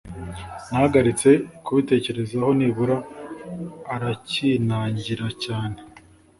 nahagaritse 0.69 1.29
kubitekerezaho. 1.65 2.49
nibura 2.59 2.97
aracyinangira 3.93 5.27
cyane 5.43 5.77